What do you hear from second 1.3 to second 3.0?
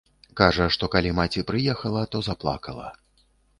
прыехала, то заплакала.